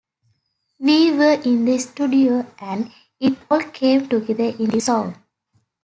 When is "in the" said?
1.43-1.77